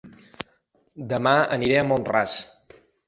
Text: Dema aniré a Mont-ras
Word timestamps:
Dema 1.11 1.33
aniré 1.59 1.77
a 1.83 1.85
Mont-ras 1.91 2.39